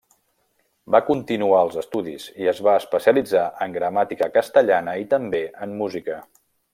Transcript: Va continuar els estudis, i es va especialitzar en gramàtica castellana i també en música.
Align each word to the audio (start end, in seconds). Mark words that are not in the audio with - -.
Va 0.95 1.01
continuar 1.09 1.59
els 1.65 1.77
estudis, 1.81 2.25
i 2.45 2.49
es 2.53 2.63
va 2.69 2.75
especialitzar 2.85 3.45
en 3.67 3.77
gramàtica 3.79 4.33
castellana 4.39 4.97
i 5.07 5.09
també 5.15 5.43
en 5.67 5.77
música. 5.83 6.19